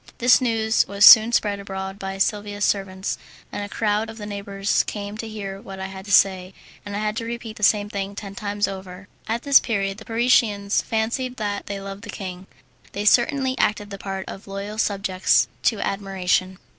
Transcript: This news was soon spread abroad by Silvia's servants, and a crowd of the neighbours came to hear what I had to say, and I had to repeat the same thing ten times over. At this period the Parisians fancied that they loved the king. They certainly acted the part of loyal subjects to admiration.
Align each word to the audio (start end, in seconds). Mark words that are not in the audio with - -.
This 0.17 0.41
news 0.41 0.87
was 0.87 1.05
soon 1.05 1.31
spread 1.31 1.59
abroad 1.59 1.99
by 1.99 2.17
Silvia's 2.17 2.65
servants, 2.65 3.19
and 3.51 3.63
a 3.63 3.69
crowd 3.69 4.09
of 4.09 4.17
the 4.17 4.25
neighbours 4.25 4.81
came 4.87 5.15
to 5.19 5.27
hear 5.29 5.61
what 5.61 5.79
I 5.79 5.85
had 5.89 6.05
to 6.05 6.11
say, 6.11 6.55
and 6.83 6.95
I 6.95 6.99
had 7.01 7.15
to 7.17 7.23
repeat 7.25 7.57
the 7.57 7.61
same 7.61 7.87
thing 7.87 8.15
ten 8.15 8.33
times 8.33 8.67
over. 8.67 9.07
At 9.27 9.43
this 9.43 9.59
period 9.59 9.99
the 9.99 10.05
Parisians 10.05 10.81
fancied 10.81 11.37
that 11.37 11.67
they 11.67 11.79
loved 11.79 12.01
the 12.01 12.09
king. 12.09 12.47
They 12.93 13.05
certainly 13.05 13.55
acted 13.59 13.91
the 13.91 13.99
part 13.99 14.25
of 14.27 14.47
loyal 14.47 14.79
subjects 14.79 15.47
to 15.65 15.79
admiration. 15.81 16.57